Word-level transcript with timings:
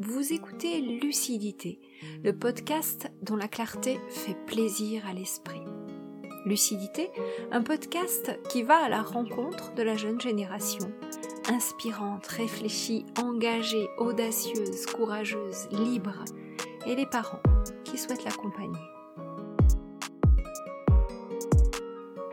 Vous 0.00 0.32
écoutez 0.32 0.80
Lucidité, 0.80 1.80
le 2.22 2.32
podcast 2.32 3.10
dont 3.20 3.34
la 3.34 3.48
clarté 3.48 3.98
fait 4.08 4.36
plaisir 4.46 5.04
à 5.08 5.12
l'esprit. 5.12 5.64
Lucidité, 6.46 7.10
un 7.50 7.62
podcast 7.62 8.38
qui 8.48 8.62
va 8.62 8.76
à 8.76 8.88
la 8.88 9.02
rencontre 9.02 9.74
de 9.74 9.82
la 9.82 9.96
jeune 9.96 10.20
génération, 10.20 10.92
inspirante, 11.48 12.28
réfléchie, 12.28 13.06
engagée, 13.20 13.88
audacieuse, 13.98 14.86
courageuse, 14.86 15.66
libre, 15.72 16.24
et 16.86 16.94
les 16.94 17.06
parents 17.06 17.42
qui 17.82 17.98
souhaitent 17.98 18.24
l'accompagner. 18.24 18.78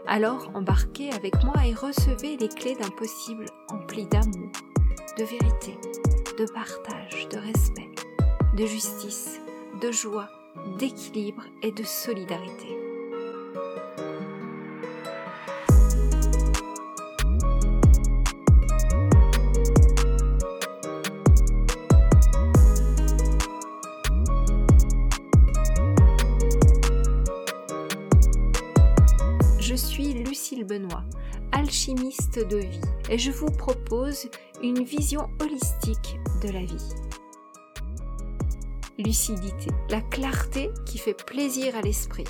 Alors 0.06 0.52
embarquez 0.54 1.10
avec 1.14 1.44
moi 1.44 1.66
et 1.66 1.74
recevez 1.74 2.38
les 2.38 2.50
clés 2.50 2.76
d'un 2.76 2.92
possible 2.92 3.46
empli 3.70 4.06
d'amour, 4.06 4.52
de 5.18 5.24
vérité, 5.24 5.80
de 6.38 6.46
partage, 6.52 7.30
de 7.30 7.38
respect, 7.38 7.96
de 8.58 8.66
justice, 8.66 9.40
de 9.82 9.92
joie, 9.92 10.30
d'équilibre 10.78 11.44
et 11.62 11.72
de 11.72 11.84
solidarité. 11.84 12.85
De 32.40 32.58
vie, 32.58 32.82
et 33.10 33.18
je 33.18 33.32
vous 33.32 33.52
propose 33.52 34.30
une 34.62 34.84
vision 34.84 35.30
holistique 35.40 36.20
de 36.42 36.50
la 36.50 36.66
vie. 36.66 36.90
Lucidité, 38.98 39.72
la 39.90 40.02
clarté 40.02 40.70
qui 40.86 40.98
fait 40.98 41.14
plaisir 41.14 41.76
à 41.76 41.82
l'esprit. 41.82 42.26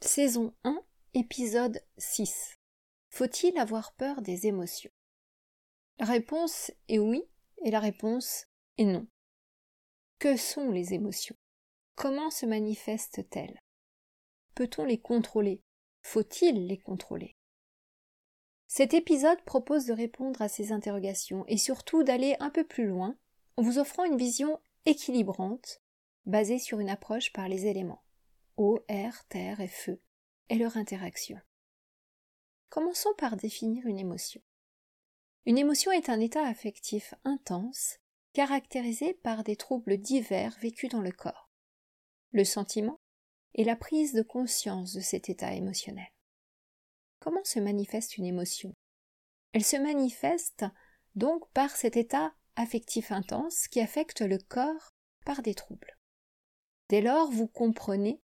Saison 0.00 0.54
1, 0.64 0.80
épisode 1.14 1.82
6. 1.98 2.58
Faut-il 3.10 3.58
avoir 3.58 3.92
peur 3.94 4.22
des 4.22 4.46
émotions? 4.46 4.90
La 5.98 6.06
réponse 6.06 6.70
est 6.88 6.98
oui 6.98 7.22
et 7.64 7.70
la 7.70 7.80
réponse 7.80 8.46
est 8.78 8.84
non. 8.84 9.06
Que 10.18 10.36
sont 10.36 10.70
les 10.70 10.94
émotions? 10.94 11.36
Comment 11.94 12.30
se 12.30 12.46
manifestent-elles? 12.46 13.60
Peut-on 14.54 14.86
les 14.86 14.98
contrôler? 14.98 15.62
Faut-il 16.00 16.66
les 16.66 16.78
contrôler? 16.78 17.36
Cet 18.66 18.94
épisode 18.94 19.42
propose 19.42 19.84
de 19.84 19.92
répondre 19.92 20.40
à 20.40 20.48
ces 20.48 20.72
interrogations 20.72 21.44
et 21.48 21.58
surtout 21.58 22.02
d'aller 22.02 22.34
un 22.40 22.48
peu 22.48 22.64
plus 22.64 22.86
loin 22.86 23.14
en 23.58 23.62
vous 23.62 23.78
offrant 23.78 24.04
une 24.04 24.16
vision 24.16 24.58
équilibrante 24.86 25.82
basée 26.24 26.58
sur 26.58 26.80
une 26.80 26.90
approche 26.90 27.32
par 27.32 27.48
les 27.48 27.66
éléments 27.66 28.02
eau, 28.56 28.82
air, 28.88 29.22
terre 29.28 29.60
et 29.60 29.68
feu 29.68 30.00
et 30.48 30.56
leur 30.56 30.78
interaction. 30.78 31.38
Commençons 32.70 33.12
par 33.18 33.36
définir 33.36 33.86
une 33.86 33.98
émotion. 33.98 34.40
Une 35.44 35.58
émotion 35.58 35.92
est 35.92 36.08
un 36.08 36.20
état 36.20 36.46
affectif 36.46 37.14
intense 37.24 37.98
caractérisé 38.36 39.14
par 39.14 39.44
des 39.44 39.56
troubles 39.56 39.96
divers 39.96 40.54
vécus 40.60 40.90
dans 40.90 41.00
le 41.00 41.10
corps. 41.10 41.48
Le 42.32 42.44
sentiment 42.44 43.00
est 43.54 43.64
la 43.64 43.76
prise 43.76 44.12
de 44.12 44.20
conscience 44.20 44.92
de 44.92 45.00
cet 45.00 45.30
état 45.30 45.54
émotionnel. 45.54 46.12
Comment 47.18 47.44
se 47.44 47.58
manifeste 47.60 48.18
une 48.18 48.26
émotion? 48.26 48.74
Elle 49.54 49.64
se 49.64 49.78
manifeste 49.78 50.66
donc 51.14 51.50
par 51.54 51.70
cet 51.70 51.96
état 51.96 52.34
affectif 52.56 53.10
intense 53.10 53.68
qui 53.68 53.80
affecte 53.80 54.20
le 54.20 54.36
corps 54.36 54.90
par 55.24 55.40
des 55.40 55.54
troubles. 55.54 55.96
Dès 56.90 57.00
lors, 57.00 57.30
vous 57.30 57.48
comprenez, 57.48 58.20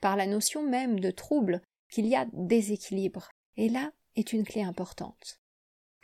par 0.00 0.14
la 0.14 0.28
notion 0.28 0.62
même 0.62 1.00
de 1.00 1.10
trouble, 1.10 1.60
qu'il 1.90 2.06
y 2.06 2.14
a 2.14 2.28
déséquilibre, 2.32 3.30
et 3.56 3.68
là 3.68 3.90
est 4.14 4.32
une 4.32 4.44
clé 4.44 4.62
importante 4.62 5.40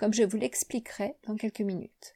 comme 0.03 0.15
je 0.15 0.25
vous 0.25 0.37
l'expliquerai 0.37 1.15
dans 1.29 1.37
quelques 1.37 1.61
minutes. 1.61 2.15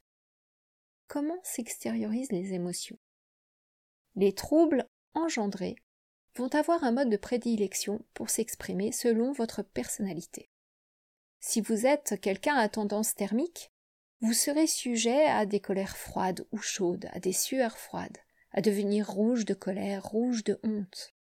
Comment 1.09 1.39
s'extériorisent 1.44 2.33
les 2.33 2.53
émotions 2.53 2.99
Les 4.17 4.34
troubles 4.34 4.89
engendrés 5.15 5.77
vont 6.34 6.53
avoir 6.55 6.83
un 6.83 6.93
mode 6.93 7.11
de 7.11 7.17
prédilection 7.17 8.05
pour 8.12 8.28
s'exprimer 8.28 8.91
selon 8.93 9.33
votre 9.33 9.62
personnalité. 9.62 10.50
Si 11.39 11.61
vous 11.61 11.87
êtes 11.87 12.21
quelqu'un 12.21 12.56
à 12.56 12.69
tendance 12.69 13.15
thermique, 13.15 13.71
vous 14.21 14.33
serez 14.33 14.66
sujet 14.66 15.27
à 15.27 15.47
des 15.47 15.61
colères 15.61 15.97
froides 15.97 16.47
ou 16.50 16.59
chaudes, 16.59 17.09
à 17.12 17.21
des 17.21 17.33
sueurs 17.33 17.78
froides, 17.78 18.19
à 18.50 18.61
devenir 18.61 19.09
rouge 19.09 19.45
de 19.45 19.55
colère, 19.55 20.05
rouge 20.05 20.43
de 20.43 20.59
honte. 20.65 21.15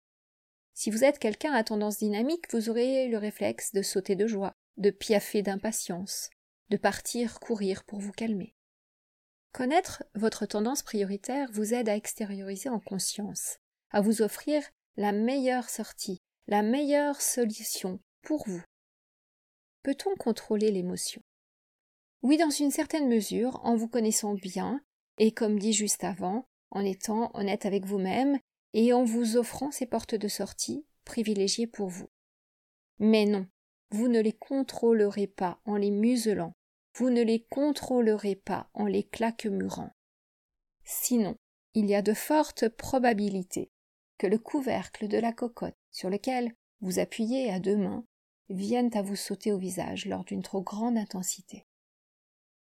Si 0.74 0.90
vous 0.90 1.02
êtes 1.02 1.18
quelqu'un 1.18 1.52
à 1.52 1.64
tendance 1.64 1.98
dynamique, 1.98 2.50
vous 2.52 2.70
aurez 2.70 3.08
le 3.08 3.18
réflexe 3.18 3.72
de 3.72 3.82
sauter 3.82 4.14
de 4.14 4.26
joie, 4.26 4.54
de 4.76 4.90
piaffer 4.90 5.42
d'impatience, 5.42 6.30
de 6.70 6.76
partir 6.76 7.40
courir 7.40 7.84
pour 7.84 7.98
vous 7.98 8.12
calmer. 8.12 8.54
Connaître 9.52 10.02
votre 10.14 10.46
tendance 10.46 10.82
prioritaire 10.82 11.50
vous 11.52 11.74
aide 11.74 11.90
à 11.90 11.96
extérioriser 11.96 12.70
en 12.70 12.80
conscience, 12.80 13.58
à 13.90 14.00
vous 14.00 14.22
offrir 14.22 14.62
la 14.96 15.12
meilleure 15.12 15.68
sortie, 15.68 16.22
la 16.46 16.62
meilleure 16.62 17.20
solution 17.20 18.00
pour 18.22 18.48
vous. 18.48 18.62
Peut-on 19.82 20.16
contrôler 20.16 20.70
l'émotion? 20.70 21.22
Oui, 22.22 22.38
dans 22.38 22.50
une 22.50 22.70
certaine 22.70 23.08
mesure, 23.08 23.60
en 23.64 23.76
vous 23.76 23.88
connaissant 23.88 24.34
bien, 24.34 24.80
et 25.18 25.32
comme 25.32 25.58
dit 25.58 25.74
juste 25.74 26.04
avant, 26.04 26.46
en 26.70 26.82
étant 26.84 27.30
honnête 27.34 27.66
avec 27.66 27.84
vous-même 27.84 28.38
et 28.72 28.94
en 28.94 29.04
vous 29.04 29.36
offrant 29.36 29.70
ces 29.70 29.86
portes 29.86 30.14
de 30.14 30.28
sortie 30.28 30.86
privilégiées 31.04 31.66
pour 31.66 31.88
vous. 31.88 32.08
Mais 32.98 33.26
non, 33.26 33.46
vous 33.90 34.08
ne 34.08 34.20
les 34.20 34.32
contrôlerez 34.32 35.26
pas 35.26 35.60
en 35.66 35.76
les 35.76 35.90
muselant, 35.90 36.54
vous 36.94 37.10
ne 37.10 37.22
les 37.22 37.44
contrôlerez 37.44 38.36
pas 38.36 38.68
en 38.74 38.86
les 38.86 39.04
claquemurant. 39.04 39.90
Sinon, 40.84 41.36
il 41.74 41.86
y 41.86 41.94
a 41.94 42.02
de 42.02 42.12
fortes 42.12 42.68
probabilités 42.68 43.70
que 44.18 44.26
le 44.26 44.38
couvercle 44.38 45.08
de 45.08 45.18
la 45.18 45.32
cocotte 45.32 45.76
sur 45.90 46.10
lequel 46.10 46.54
vous 46.80 46.98
appuyez 46.98 47.50
à 47.50 47.60
deux 47.60 47.76
mains 47.76 48.04
vienne 48.50 48.90
à 48.94 49.02
vous 49.02 49.16
sauter 49.16 49.52
au 49.52 49.58
visage 49.58 50.06
lors 50.06 50.24
d'une 50.24 50.42
trop 50.42 50.62
grande 50.62 50.98
intensité. 50.98 51.66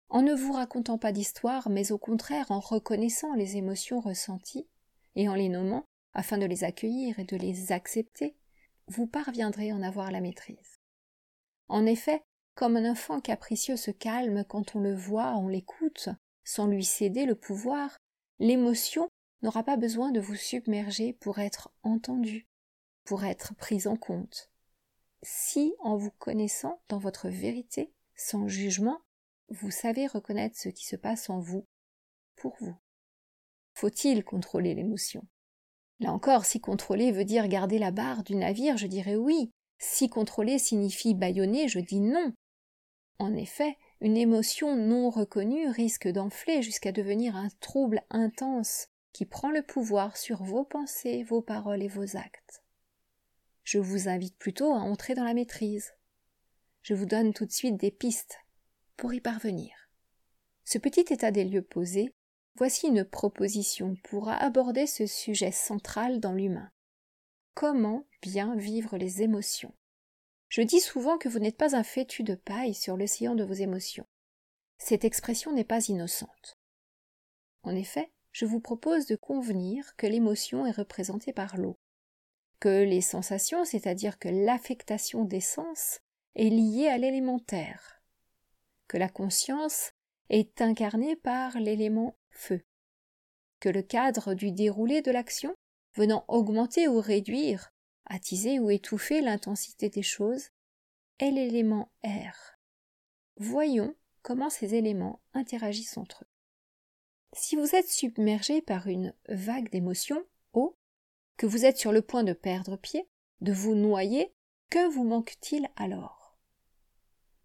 En 0.09 0.21
ne 0.21 0.33
vous 0.33 0.53
racontant 0.53 0.97
pas 0.97 1.11
d'histoire, 1.11 1.69
mais 1.69 1.91
au 1.91 1.97
contraire 1.97 2.51
en 2.51 2.59
reconnaissant 2.59 3.33
les 3.33 3.57
émotions 3.57 3.99
ressenties 3.99 4.67
et 5.15 5.27
en 5.27 5.35
les 5.35 5.49
nommant 5.49 5.85
afin 6.13 6.37
de 6.37 6.45
les 6.45 6.63
accueillir 6.63 7.19
et 7.19 7.23
de 7.23 7.37
les 7.37 7.71
accepter, 7.71 8.35
vous 8.87 9.07
parviendrez 9.07 9.71
en 9.71 9.81
avoir 9.81 10.11
la 10.11 10.21
maîtrise. 10.21 10.79
En 11.67 11.85
effet, 11.85 12.21
comme 12.55 12.77
un 12.77 12.89
enfant 12.89 13.21
capricieux 13.21 13.77
se 13.77 13.91
calme 13.91 14.43
quand 14.45 14.75
on 14.75 14.79
le 14.79 14.95
voit, 14.95 15.35
on 15.35 15.47
l'écoute, 15.47 16.09
sans 16.43 16.67
lui 16.67 16.83
céder 16.83 17.25
le 17.25 17.35
pouvoir, 17.35 17.97
l'émotion 18.39 19.09
n'aura 19.41 19.63
pas 19.63 19.77
besoin 19.77 20.11
de 20.11 20.19
vous 20.19 20.35
submerger 20.35 21.13
pour 21.13 21.39
être 21.39 21.71
entendue, 21.83 22.47
pour 23.03 23.23
être 23.23 23.55
prise 23.55 23.87
en 23.87 23.95
compte. 23.95 24.51
Si, 25.23 25.73
en 25.79 25.97
vous 25.97 26.11
connaissant 26.11 26.81
dans 26.89 26.99
votre 26.99 27.29
vérité, 27.29 27.93
sans 28.15 28.47
jugement, 28.47 28.99
vous 29.49 29.71
savez 29.71 30.07
reconnaître 30.07 30.57
ce 30.57 30.69
qui 30.69 30.85
se 30.85 30.95
passe 30.95 31.29
en 31.29 31.39
vous, 31.39 31.67
pour 32.35 32.55
vous. 32.59 32.75
Faut-il 33.73 34.23
contrôler 34.23 34.73
l'émotion? 34.73 35.27
Là 35.99 36.11
encore, 36.11 36.45
si 36.45 36.59
contrôler 36.59 37.11
veut 37.11 37.25
dire 37.25 37.47
garder 37.47 37.77
la 37.77 37.91
barre 37.91 38.23
du 38.23 38.35
navire, 38.35 38.77
je 38.77 38.87
dirais 38.87 39.15
oui. 39.15 39.51
Si 39.77 40.09
contrôler 40.09 40.57
signifie 40.57 41.13
bâillonner, 41.13 41.67
je 41.67 41.79
dis 41.79 41.99
non. 41.99 42.33
En 43.21 43.35
effet, 43.35 43.77
une 43.99 44.17
émotion 44.17 44.75
non 44.75 45.11
reconnue 45.11 45.69
risque 45.69 46.07
d'enfler 46.07 46.63
jusqu'à 46.63 46.91
devenir 46.91 47.35
un 47.35 47.49
trouble 47.59 48.01
intense 48.09 48.87
qui 49.13 49.27
prend 49.27 49.51
le 49.51 49.61
pouvoir 49.61 50.17
sur 50.17 50.41
vos 50.41 50.63
pensées, 50.63 51.21
vos 51.21 51.43
paroles 51.43 51.83
et 51.83 51.87
vos 51.87 52.17
actes. 52.17 52.63
Je 53.63 53.77
vous 53.77 54.09
invite 54.09 54.35
plutôt 54.39 54.73
à 54.73 54.79
entrer 54.79 55.13
dans 55.13 55.23
la 55.23 55.35
maîtrise. 55.35 55.93
Je 56.81 56.95
vous 56.95 57.05
donne 57.05 57.31
tout 57.31 57.45
de 57.45 57.51
suite 57.51 57.77
des 57.77 57.91
pistes 57.91 58.39
pour 58.97 59.13
y 59.13 59.21
parvenir. 59.21 59.71
Ce 60.65 60.79
petit 60.79 61.13
état 61.13 61.29
des 61.29 61.43
lieux 61.43 61.61
posé, 61.61 62.15
voici 62.55 62.87
une 62.87 63.05
proposition 63.05 63.97
pour 64.03 64.29
aborder 64.29 64.87
ce 64.87 65.05
sujet 65.05 65.51
central 65.51 66.19
dans 66.19 66.33
l'humain. 66.33 66.71
Comment 67.53 68.07
bien 68.23 68.55
vivre 68.55 68.97
les 68.97 69.21
émotions? 69.21 69.75
Je 70.51 70.61
dis 70.61 70.81
souvent 70.81 71.17
que 71.17 71.29
vous 71.29 71.39
n'êtes 71.39 71.55
pas 71.55 71.77
un 71.77 71.83
fétu 71.83 72.23
de 72.23 72.35
paille 72.35 72.73
sur 72.73 72.97
l'océan 72.97 73.35
de 73.35 73.45
vos 73.45 73.53
émotions. 73.53 74.05
Cette 74.77 75.05
expression 75.05 75.53
n'est 75.53 75.63
pas 75.63 75.87
innocente. 75.87 76.59
En 77.63 77.73
effet, 77.73 78.11
je 78.33 78.45
vous 78.45 78.59
propose 78.59 79.05
de 79.05 79.15
convenir 79.15 79.95
que 79.95 80.07
l'émotion 80.07 80.65
est 80.65 80.75
représentée 80.75 81.31
par 81.31 81.55
l'eau, 81.55 81.79
que 82.59 82.83
les 82.83 82.99
sensations, 82.99 83.63
c'est-à-dire 83.63 84.19
que 84.19 84.27
l'affectation 84.27 85.23
des 85.23 85.39
sens, 85.39 86.01
est 86.35 86.49
liée 86.49 86.89
à 86.89 86.97
l'élémentaire, 86.97 88.01
que 88.89 88.97
la 88.97 89.09
conscience 89.09 89.93
est 90.29 90.61
incarnée 90.61 91.15
par 91.15 91.59
l'élément 91.59 92.17
feu, 92.29 92.61
que 93.61 93.69
le 93.69 93.83
cadre 93.83 94.33
du 94.33 94.51
déroulé 94.51 95.01
de 95.01 95.11
l'action, 95.11 95.55
venant 95.95 96.25
augmenter 96.27 96.89
ou 96.89 96.99
réduire, 96.99 97.71
attiser 98.05 98.59
ou 98.59 98.69
étouffer 98.69 99.21
l'intensité 99.21 99.89
des 99.89 100.03
choses, 100.03 100.49
est 101.19 101.31
l'élément 101.31 101.91
air. 102.03 102.59
Voyons 103.37 103.95
comment 104.21 104.49
ces 104.49 104.75
éléments 104.75 105.21
interagissent 105.33 105.97
entre 105.97 106.23
eux. 106.23 106.27
Si 107.33 107.55
vous 107.55 107.75
êtes 107.75 107.89
submergé 107.89 108.61
par 108.61 108.87
une 108.87 109.13
vague 109.29 109.69
d'émotions, 109.69 110.25
eau, 110.53 110.77
que 111.37 111.45
vous 111.45 111.65
êtes 111.65 111.77
sur 111.77 111.91
le 111.91 112.01
point 112.01 112.23
de 112.23 112.33
perdre 112.33 112.75
pied, 112.75 113.07
de 113.39 113.53
vous 113.53 113.75
noyer, 113.75 114.33
que 114.69 114.89
vous 114.89 115.03
manque-t-il 115.03 115.69
alors? 115.75 116.37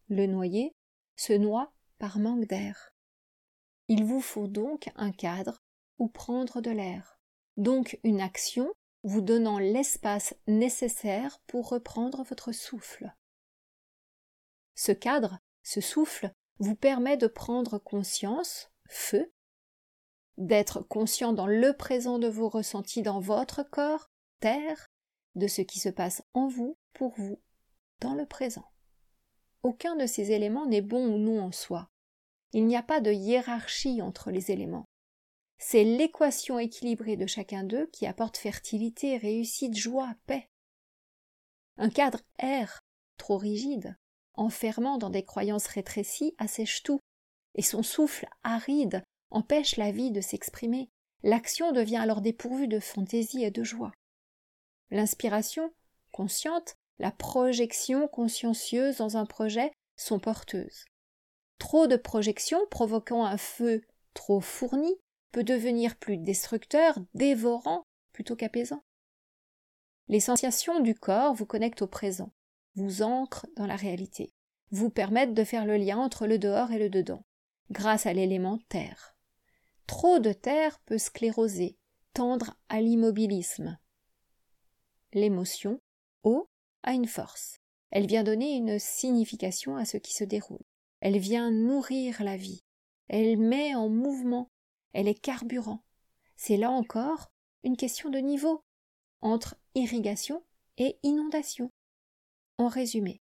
Le 0.08 0.26
noyer 0.26 0.74
se 1.16 1.32
noie 1.32 1.72
par 1.98 2.18
manque 2.18 2.46
d'air. 2.46 2.92
Il 3.88 4.04
vous 4.04 4.20
faut 4.20 4.48
donc 4.48 4.90
un 4.96 5.12
cadre 5.12 5.62
où 5.98 6.08
prendre 6.08 6.60
de 6.60 6.70
l'air, 6.70 7.20
donc 7.56 7.98
une 8.04 8.20
action 8.20 8.72
vous 9.06 9.20
donnant 9.20 9.60
l'espace 9.60 10.34
nécessaire 10.48 11.38
pour 11.46 11.68
reprendre 11.68 12.24
votre 12.24 12.50
souffle. 12.50 13.14
Ce 14.74 14.90
cadre, 14.90 15.38
ce 15.62 15.80
souffle, 15.80 16.32
vous 16.58 16.74
permet 16.74 17.16
de 17.16 17.28
prendre 17.28 17.78
conscience, 17.78 18.72
feu, 18.88 19.32
d'être 20.38 20.80
conscient 20.80 21.32
dans 21.32 21.46
le 21.46 21.72
présent 21.72 22.18
de 22.18 22.26
vos 22.26 22.48
ressentis 22.48 23.02
dans 23.02 23.20
votre 23.20 23.62
corps, 23.62 24.10
terre, 24.40 24.88
de 25.36 25.46
ce 25.46 25.62
qui 25.62 25.78
se 25.78 25.88
passe 25.88 26.24
en 26.34 26.48
vous, 26.48 26.76
pour 26.92 27.14
vous, 27.16 27.40
dans 28.00 28.14
le 28.14 28.26
présent. 28.26 28.66
Aucun 29.62 29.94
de 29.94 30.06
ces 30.06 30.32
éléments 30.32 30.66
n'est 30.66 30.82
bon 30.82 31.14
ou 31.14 31.18
non 31.18 31.40
en 31.40 31.52
soi. 31.52 31.90
Il 32.52 32.66
n'y 32.66 32.76
a 32.76 32.82
pas 32.82 33.00
de 33.00 33.12
hiérarchie 33.12 34.02
entre 34.02 34.32
les 34.32 34.50
éléments. 34.50 34.88
C'est 35.58 35.84
l'équation 35.84 36.58
équilibrée 36.58 37.16
de 37.16 37.26
chacun 37.26 37.64
d'eux 37.64 37.88
qui 37.92 38.06
apporte 38.06 38.36
fertilité, 38.36 39.16
réussite, 39.16 39.76
joie, 39.76 40.14
paix. 40.26 40.48
Un 41.78 41.90
cadre 41.90 42.20
air, 42.38 42.80
trop 43.16 43.38
rigide, 43.38 43.96
enfermant 44.34 44.98
dans 44.98 45.10
des 45.10 45.24
croyances 45.24 45.66
rétrécies, 45.66 46.34
assèche 46.38 46.82
tout, 46.82 47.00
et 47.54 47.62
son 47.62 47.82
souffle 47.82 48.28
aride 48.42 49.02
empêche 49.30 49.76
la 49.76 49.90
vie 49.90 50.10
de 50.10 50.20
s'exprimer. 50.20 50.90
L'action 51.22 51.72
devient 51.72 51.96
alors 51.96 52.20
dépourvue 52.20 52.68
de 52.68 52.78
fantaisie 52.78 53.42
et 53.42 53.50
de 53.50 53.64
joie. 53.64 53.92
L'inspiration, 54.90 55.72
consciente, 56.12 56.76
la 56.98 57.10
projection 57.10 58.08
consciencieuse 58.08 58.98
dans 58.98 59.16
un 59.16 59.26
projet 59.26 59.72
sont 59.96 60.20
porteuses. 60.20 60.84
Trop 61.58 61.86
de 61.86 61.96
projection 61.96 62.60
provoquant 62.70 63.24
un 63.24 63.38
feu 63.38 63.82
trop 64.14 64.40
fourni 64.40 64.94
devenir 65.42 65.96
plus 65.96 66.16
destructeur, 66.16 66.98
dévorant, 67.14 67.84
plutôt 68.12 68.36
qu'apaisant. 68.36 68.82
Les 70.08 70.20
sensations 70.20 70.80
du 70.80 70.94
corps 70.94 71.34
vous 71.34 71.46
connectent 71.46 71.82
au 71.82 71.86
présent, 71.86 72.32
vous 72.74 73.02
ancrent 73.02 73.46
dans 73.56 73.66
la 73.66 73.76
réalité, 73.76 74.32
vous 74.70 74.90
permettent 74.90 75.34
de 75.34 75.44
faire 75.44 75.66
le 75.66 75.76
lien 75.76 75.98
entre 75.98 76.26
le 76.26 76.38
dehors 76.38 76.70
et 76.72 76.78
le 76.78 76.90
dedans, 76.90 77.24
grâce 77.70 78.06
à 78.06 78.12
l'élément 78.12 78.58
terre. 78.68 79.16
Trop 79.86 80.18
de 80.18 80.32
terre 80.32 80.80
peut 80.86 80.98
scléroser, 80.98 81.76
tendre 82.12 82.56
à 82.68 82.80
l'immobilisme. 82.80 83.78
L'émotion, 85.12 85.80
eau, 86.24 86.48
a 86.82 86.92
une 86.92 87.06
force. 87.06 87.60
Elle 87.90 88.06
vient 88.06 88.24
donner 88.24 88.56
une 88.56 88.78
signification 88.78 89.76
à 89.76 89.84
ce 89.84 89.96
qui 89.96 90.12
se 90.12 90.24
déroule. 90.24 90.64
Elle 91.00 91.18
vient 91.18 91.50
nourrir 91.50 92.22
la 92.22 92.36
vie. 92.36 92.64
Elle 93.08 93.38
met 93.38 93.74
en 93.74 93.88
mouvement. 93.88 94.50
Elle 94.96 95.08
est 95.08 95.20
carburant. 95.20 95.82
C'est 96.36 96.56
là 96.56 96.70
encore 96.70 97.30
une 97.64 97.76
question 97.76 98.08
de 98.08 98.16
niveau 98.16 98.62
entre 99.20 99.54
irrigation 99.74 100.42
et 100.78 100.98
inondation. 101.02 101.70
En 102.56 102.68
résumé, 102.68 103.20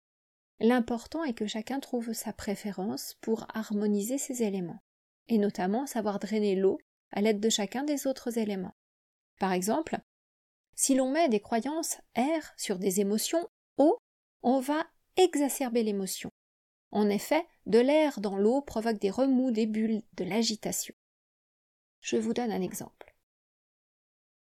l'important 0.60 1.24
est 1.24 1.32
que 1.32 1.46
chacun 1.46 1.80
trouve 1.80 2.12
sa 2.12 2.34
préférence 2.34 3.16
pour 3.22 3.46
harmoniser 3.54 4.18
ses 4.18 4.42
éléments 4.42 4.82
et 5.28 5.38
notamment 5.38 5.86
savoir 5.86 6.18
drainer 6.18 6.56
l'eau 6.56 6.76
à 7.10 7.22
l'aide 7.22 7.40
de 7.40 7.48
chacun 7.48 7.84
des 7.84 8.06
autres 8.06 8.36
éléments. 8.36 8.74
Par 9.40 9.54
exemple, 9.54 9.98
si 10.74 10.94
l'on 10.94 11.10
met 11.10 11.30
des 11.30 11.40
croyances 11.40 12.02
air 12.14 12.52
sur 12.58 12.78
des 12.78 13.00
émotions 13.00 13.48
eau, 13.78 13.96
on 14.42 14.60
va 14.60 14.84
exacerber 15.16 15.82
l'émotion. 15.82 16.28
En 16.90 17.08
effet, 17.08 17.46
de 17.64 17.78
l'air 17.78 18.20
dans 18.20 18.36
l'eau 18.36 18.60
provoque 18.60 18.98
des 18.98 19.10
remous, 19.10 19.52
des 19.52 19.66
bulles, 19.66 20.02
de 20.18 20.24
l'agitation. 20.24 20.94
Je 22.02 22.16
vous 22.16 22.34
donne 22.34 22.50
un 22.50 22.60
exemple. 22.60 23.14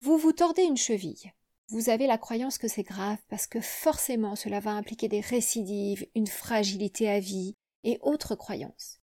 Vous 0.02 0.18
vous 0.18 0.34
tordez 0.34 0.64
une 0.64 0.78
cheville. 0.78 1.34
Vous 1.70 1.90
avez 1.90 2.06
la 2.06 2.18
croyance 2.18 2.58
que 2.58 2.68
c'est 2.68 2.84
grave 2.84 3.18
parce 3.30 3.48
que 3.48 3.62
forcément 3.62 4.36
cela 4.36 4.60
va 4.60 4.72
impliquer 4.72 5.08
des 5.08 5.22
récidives, 5.22 6.06
une 6.14 6.28
fragilité 6.28 7.10
à 7.10 7.20
vie 7.20 7.56
et 7.84 7.98
autres 8.02 8.36
croyances. 8.36 9.00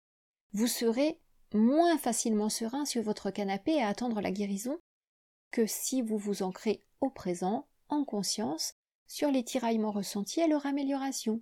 Vous 0.54 0.66
serez 0.66 1.20
moins 1.54 1.98
facilement 1.98 2.50
serein 2.50 2.86
sur 2.86 3.04
votre 3.04 3.32
canapé 3.32 3.82
à 3.82 3.90
attendre 3.90 4.22
la 4.22 4.32
guérison 4.32 4.80
que 5.52 5.68
si 5.68 6.02
vous 6.02 6.18
vous 6.18 6.42
ancrez 6.42 6.84
au 7.02 7.10
présent, 7.10 7.68
en 7.90 8.06
conscience, 8.06 8.74
sur 9.08 9.30
les 9.30 9.44
tiraillements 9.44 9.92
ressentis 9.92 10.40
et 10.40 10.48
leur 10.48 10.66
amélioration. 10.66 11.42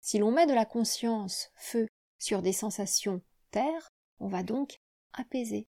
Si 0.00 0.18
l'on 0.18 0.32
met 0.32 0.46
de 0.46 0.54
la 0.54 0.64
conscience, 0.64 1.50
feu, 1.54 1.86
sur 2.18 2.42
des 2.42 2.52
sensations, 2.52 3.22
terre, 3.50 3.90
on 4.20 4.28
va 4.28 4.42
donc 4.42 4.80
apaiser. 5.12 5.66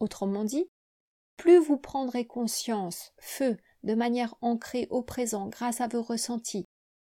Autrement 0.00 0.44
dit, 0.44 0.68
plus 1.36 1.58
vous 1.58 1.78
prendrez 1.78 2.26
conscience, 2.26 3.12
feu, 3.18 3.56
de 3.82 3.94
manière 3.94 4.34
ancrée 4.40 4.86
au 4.90 5.02
présent 5.02 5.48
grâce 5.48 5.80
à 5.80 5.88
vos 5.88 6.02
ressentis, 6.02 6.66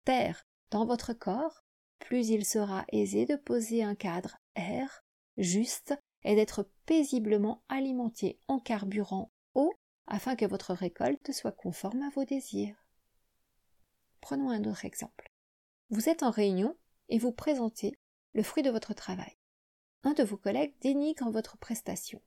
terre, 0.05 0.47
dans 0.71 0.87
votre 0.87 1.13
corps, 1.13 1.65
plus 1.99 2.29
il 2.29 2.45
sera 2.45 2.85
aisé 2.93 3.27
de 3.27 3.37
poser 3.37 3.83
un 3.83 3.95
cadre 3.95 4.39
air 4.57 5.05
juste 5.37 5.95
et 6.23 6.35
d'être 6.35 6.69
paisiblement 6.87 7.63
alimenté 7.69 8.39
en 8.49 8.59
carburant 8.59 9.33
eau 9.55 9.73
afin 10.07 10.37
que 10.37 10.47
votre 10.47 10.75
récolte 10.75 11.33
soit 11.33 11.53
conforme 11.53 12.03
à 12.03 12.11
vos 12.11 12.25
désirs. 12.25 12.77
Prenons 14.21 14.51
un 14.51 14.65
autre 14.65 14.85
exemple. 14.85 15.31
Vous 15.91 16.09
êtes 16.09 16.23
en 16.23 16.31
réunion 16.31 16.77
et 17.09 17.19
vous 17.19 17.33
présentez 17.33 17.99
le 18.33 18.43
fruit 18.43 18.63
de 18.63 18.71
votre 18.71 18.95
travail. 18.95 19.37
Un 20.05 20.13
de 20.13 20.23
vos 20.23 20.37
collègues 20.37 20.75
dénigre 20.81 21.31
votre 21.31 21.57
prestation. 21.57 22.21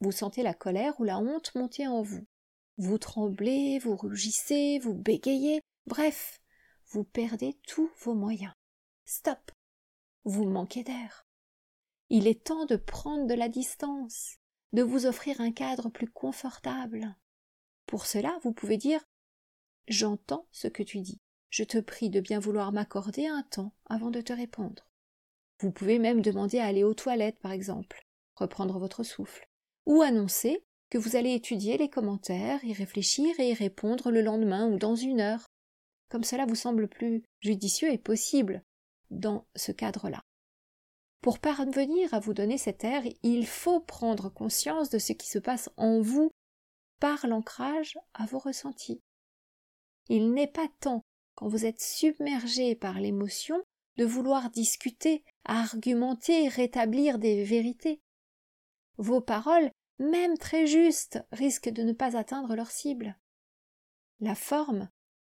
Vous 0.00 0.10
sentez 0.10 0.42
la 0.42 0.52
colère 0.52 0.98
ou 0.98 1.04
la 1.04 1.18
honte 1.18 1.54
monter 1.54 1.86
en 1.86 2.02
vous. 2.02 2.26
Vous 2.76 2.98
tremblez, 2.98 3.78
vous 3.78 3.94
rougissez, 3.94 4.80
vous 4.80 4.94
bégayez, 4.94 5.60
bref, 5.86 6.40
vous 6.88 7.04
perdez 7.04 7.56
tous 7.68 7.88
vos 8.00 8.14
moyens. 8.14 8.52
Stop. 9.04 9.52
Vous 10.24 10.44
manquez 10.44 10.82
d'air. 10.82 11.26
Il 12.10 12.26
est 12.26 12.44
temps 12.44 12.66
de 12.66 12.76
prendre 12.76 13.26
de 13.26 13.34
la 13.34 13.48
distance, 13.48 14.38
de 14.72 14.82
vous 14.82 15.06
offrir 15.06 15.40
un 15.40 15.52
cadre 15.52 15.88
plus 15.88 16.10
confortable. 16.10 17.14
Pour 17.86 18.06
cela, 18.06 18.38
vous 18.42 18.52
pouvez 18.52 18.76
dire 18.76 19.04
J'entends 19.86 20.48
ce 20.50 20.66
que 20.66 20.82
tu 20.82 21.00
dis. 21.00 21.20
Je 21.50 21.62
te 21.62 21.78
prie 21.78 22.10
de 22.10 22.20
bien 22.20 22.40
vouloir 22.40 22.72
m'accorder 22.72 23.28
un 23.28 23.44
temps 23.44 23.72
avant 23.86 24.10
de 24.10 24.20
te 24.20 24.32
répondre. 24.32 24.88
Vous 25.60 25.70
pouvez 25.70 25.98
même 25.98 26.20
demander 26.20 26.58
à 26.58 26.66
aller 26.66 26.84
aux 26.84 26.94
toilettes, 26.94 27.38
par 27.38 27.52
exemple, 27.52 28.04
reprendre 28.34 28.78
votre 28.78 29.02
souffle, 29.02 29.48
ou 29.86 30.02
annoncer 30.02 30.64
que 30.90 30.98
vous 30.98 31.16
allez 31.16 31.34
étudier 31.34 31.76
les 31.76 31.88
commentaires, 31.88 32.64
y 32.64 32.72
réfléchir 32.72 33.38
et 33.38 33.50
y 33.50 33.54
répondre 33.54 34.10
le 34.10 34.22
lendemain 34.22 34.68
ou 34.68 34.78
dans 34.78 34.94
une 34.94 35.20
heure. 35.20 35.46
Comme 36.08 36.24
cela 36.24 36.46
vous 36.46 36.54
semble 36.54 36.88
plus 36.88 37.22
judicieux 37.40 37.92
et 37.92 37.98
possible 37.98 38.62
dans 39.10 39.46
ce 39.56 39.72
cadre-là. 39.72 40.20
Pour 41.20 41.38
parvenir 41.38 42.12
à 42.12 42.20
vous 42.20 42.34
donner 42.34 42.58
cet 42.58 42.84
air, 42.84 43.02
il 43.22 43.46
faut 43.46 43.80
prendre 43.80 44.28
conscience 44.28 44.90
de 44.90 44.98
ce 44.98 45.12
qui 45.12 45.26
se 45.26 45.38
passe 45.38 45.70
en 45.76 46.00
vous 46.00 46.30
par 47.00 47.26
l'ancrage 47.26 47.98
à 48.12 48.26
vos 48.26 48.38
ressentis. 48.38 49.00
Il 50.08 50.32
n'est 50.32 50.46
pas 50.46 50.68
temps, 50.80 51.02
quand 51.34 51.48
vous 51.48 51.64
êtes 51.64 51.80
submergé 51.80 52.74
par 52.74 53.00
l'émotion, 53.00 53.60
de 53.96 54.04
vouloir 54.04 54.50
discuter, 54.50 55.24
argumenter, 55.44 56.48
rétablir 56.48 57.18
des 57.18 57.44
vérités. 57.44 58.00
Vos 58.96 59.20
paroles, 59.20 59.70
même 59.98 60.36
très 60.38 60.66
justes, 60.66 61.22
risquent 61.32 61.70
de 61.70 61.82
ne 61.82 61.92
pas 61.92 62.16
atteindre 62.16 62.54
leur 62.54 62.70
cible. 62.70 63.18
La 64.20 64.34
forme 64.34 64.88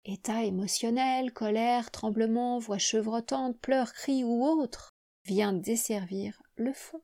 état 0.05 0.43
émotionnel, 0.43 1.31
colère, 1.31 1.91
tremblement, 1.91 2.59
voix 2.59 2.77
chevrotante, 2.77 3.59
pleurs, 3.59 3.93
cris 3.93 4.23
ou 4.23 4.43
autre, 4.43 4.95
vient 5.25 5.53
desservir 5.53 6.41
le 6.55 6.73
fond. 6.73 7.01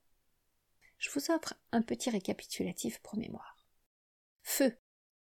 Je 0.98 1.12
vous 1.12 1.32
offre 1.32 1.54
un 1.72 1.82
petit 1.82 2.10
récapitulatif 2.10 3.00
pour 3.00 3.18
mémoire. 3.18 3.58
Feu. 4.42 4.78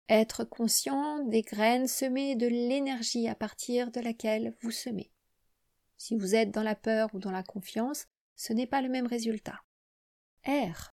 Être 0.09 0.43
conscient 0.43 1.19
des 1.19 1.41
graines 1.41 1.87
semées 1.87 2.35
de 2.35 2.47
l'énergie 2.47 3.29
à 3.29 3.35
partir 3.35 3.91
de 3.91 4.01
laquelle 4.01 4.57
vous 4.61 4.71
semez. 4.71 5.09
Si 6.03 6.15
vous 6.15 6.33
êtes 6.33 6.49
dans 6.49 6.63
la 6.63 6.73
peur 6.73 7.13
ou 7.13 7.19
dans 7.19 7.29
la 7.29 7.43
confiance, 7.43 8.07
ce 8.35 8.53
n'est 8.53 8.65
pas 8.65 8.81
le 8.81 8.89
même 8.89 9.05
résultat. 9.05 9.61
Air. 10.45 10.95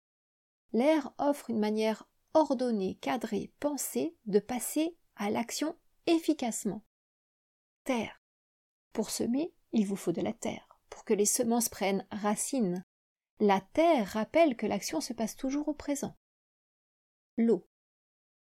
L'air 0.72 1.12
offre 1.18 1.50
une 1.50 1.58
manière 1.58 2.08
ordonnée, 2.34 2.94
cadrée, 3.00 3.52
pensée 3.58 4.16
de 4.26 4.38
passer 4.38 4.96
à 5.16 5.28
l'action 5.28 5.76
efficacement. 6.06 6.84
Terre. 7.82 8.22
Pour 8.92 9.10
semer, 9.10 9.52
il 9.72 9.88
vous 9.88 9.96
faut 9.96 10.12
de 10.12 10.20
la 10.20 10.32
terre, 10.32 10.78
pour 10.88 11.04
que 11.04 11.14
les 11.14 11.26
semences 11.26 11.68
prennent 11.68 12.06
racine. 12.12 12.84
La 13.40 13.60
terre 13.60 14.06
rappelle 14.06 14.56
que 14.56 14.66
l'action 14.66 15.00
se 15.00 15.12
passe 15.12 15.34
toujours 15.34 15.66
au 15.66 15.74
présent. 15.74 16.14
L'eau. 17.36 17.66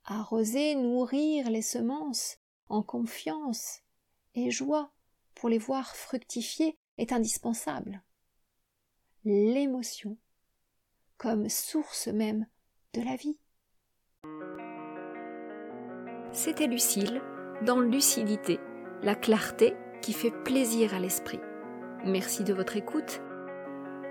Arroser, 0.03 0.75
nourrir 0.75 1.51
les 1.51 1.63
semences 1.63 2.41
en 2.69 2.83
confiance 2.83 3.83
et 4.35 4.51
joie 4.51 4.93
pour 5.39 5.49
les 5.49 5.59
voir 5.59 5.97
fructifier 5.97 6.77
est 6.99 7.13
indispensable. 7.13 8.03
L'émotion 9.25 10.19
comme 11.17 11.49
source 11.49 12.09
même 12.09 12.47
de 12.95 13.03
la 13.03 13.17
vie. 13.17 13.39
C'était 16.33 16.67
Lucille, 16.67 17.23
dans 17.65 17.81
Lucidité, 17.81 18.61
la 19.03 19.15
clarté 19.15 19.75
qui 20.03 20.13
fait 20.13 20.31
plaisir 20.45 20.95
à 20.95 21.01
l'esprit. 21.01 21.41
Merci 22.05 22.45
de 22.45 22.53
votre 22.53 22.77
écoute. 22.77 23.21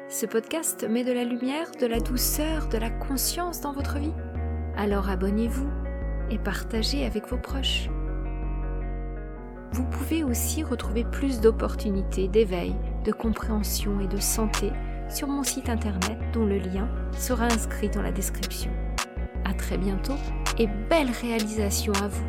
Ce 0.09 0.25
podcast 0.25 0.83
met 0.83 1.03
de 1.03 1.11
la 1.11 1.23
lumière, 1.23 1.71
de 1.71 1.85
la 1.85 1.99
douceur, 1.99 2.67
de 2.67 2.77
la 2.77 2.89
conscience 2.89 3.61
dans 3.61 3.73
votre 3.73 3.97
vie. 3.97 4.13
Alors 4.75 5.09
abonnez-vous 5.09 5.69
et 6.29 6.39
partagez 6.39 7.05
avec 7.05 7.27
vos 7.27 7.37
proches. 7.37 7.89
Vous 9.71 9.83
pouvez 9.85 10.23
aussi 10.23 10.63
retrouver 10.63 11.03
plus 11.03 11.41
d'opportunités 11.41 12.27
d'éveil, 12.27 12.75
de 13.05 13.11
compréhension 13.11 13.99
et 13.99 14.07
de 14.07 14.19
santé 14.19 14.71
sur 15.09 15.27
mon 15.27 15.43
site 15.43 15.69
internet 15.69 16.17
dont 16.33 16.45
le 16.45 16.57
lien 16.57 16.89
sera 17.17 17.45
inscrit 17.45 17.89
dans 17.89 18.01
la 18.01 18.11
description. 18.11 18.71
À 19.45 19.53
très 19.53 19.77
bientôt 19.77 20.15
et 20.57 20.67
belle 20.89 21.11
réalisation 21.11 21.93
à 22.01 22.07
vous 22.07 22.25